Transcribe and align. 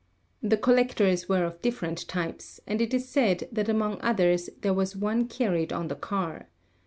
The 0.41 0.57
collectors 0.57 1.29
were 1.29 1.43
of 1.43 1.61
different 1.61 2.07
types, 2.07 2.59
and 2.65 2.81
it 2.81 2.91
is 2.91 3.07
said 3.07 3.47
that 3.51 3.69
among 3.69 4.01
others 4.01 4.49
there 4.61 4.73
was 4.73 4.95
one 4.95 5.27
carried 5.27 5.71
on 5.71 5.89
the 5.89 5.95
car. 5.95 6.47